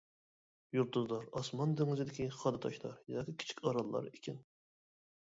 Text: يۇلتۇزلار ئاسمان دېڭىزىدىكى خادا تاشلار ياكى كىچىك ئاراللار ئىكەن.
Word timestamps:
يۇلتۇزلار 0.77 1.27
ئاسمان 1.41 1.75
دېڭىزىدىكى 1.81 2.27
خادا 2.37 2.61
تاشلار 2.63 2.97
ياكى 3.17 3.37
كىچىك 3.45 3.63
ئاراللار 3.67 4.09
ئىكەن. 4.11 4.41